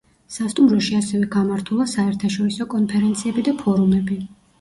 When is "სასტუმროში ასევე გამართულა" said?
0.35-1.85